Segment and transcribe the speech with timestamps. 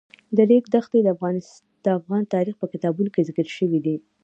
[0.35, 0.99] د ریګ دښتې
[1.85, 3.95] د افغان تاریخ په کتابونو کې ذکر شوی دي.